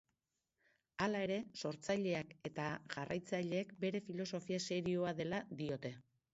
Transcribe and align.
Hala 1.05 1.21
ere, 1.25 1.37
sortzaileak 1.63 2.33
eta 2.51 2.67
jarraitzaileek 2.95 3.77
bere 3.87 4.05
filosofia 4.11 4.63
serioa 4.73 5.17
dela 5.25 5.47
diote. 5.65 5.97